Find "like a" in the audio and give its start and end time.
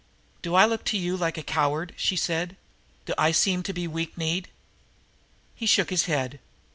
1.15-1.43